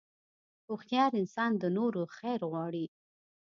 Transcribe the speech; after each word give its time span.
هوښیار 0.67 1.11
انسان 1.21 1.51
د 1.57 1.63
نورو 1.77 2.01
خیر 2.17 2.41
غواړي. 2.51 2.85